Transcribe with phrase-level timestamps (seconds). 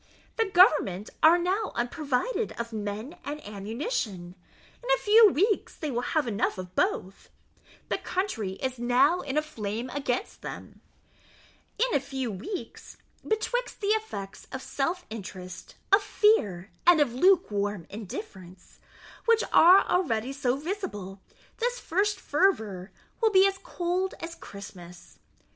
[0.37, 4.33] The government are now unprovided of men and ammunition;
[4.83, 7.29] in a few weeks they will have enough of both:
[7.87, 10.81] the country is now in a flame against them;
[11.77, 17.85] in a few weeks, betwixt the effects of self interest, of fear, and of lukewarm
[17.87, 18.79] indifference,
[19.25, 21.21] which are already so visible,
[21.57, 22.89] this first fervour
[23.21, 25.19] will be as cold as Christmas.